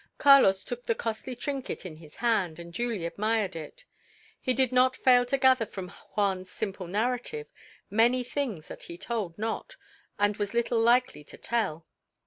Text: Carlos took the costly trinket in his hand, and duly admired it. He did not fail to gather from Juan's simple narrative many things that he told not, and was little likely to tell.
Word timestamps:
Carlos 0.17 0.63
took 0.63 0.87
the 0.87 0.95
costly 0.95 1.35
trinket 1.35 1.85
in 1.85 1.97
his 1.97 2.15
hand, 2.15 2.57
and 2.57 2.73
duly 2.73 3.05
admired 3.05 3.55
it. 3.55 3.85
He 4.39 4.51
did 4.51 4.71
not 4.71 4.95
fail 4.95 5.27
to 5.27 5.37
gather 5.37 5.67
from 5.67 5.89
Juan's 5.91 6.49
simple 6.49 6.87
narrative 6.87 7.45
many 7.87 8.23
things 8.23 8.67
that 8.67 8.81
he 8.89 8.97
told 8.97 9.37
not, 9.37 9.75
and 10.17 10.37
was 10.37 10.55
little 10.55 10.79
likely 10.79 11.23
to 11.25 11.37
tell. 11.37 11.85